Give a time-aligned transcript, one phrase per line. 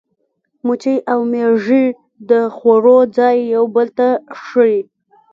[0.65, 1.85] مچۍ او مېږي
[2.29, 4.07] د خوړو ځای یو بل ته
[4.43, 4.79] ښيي.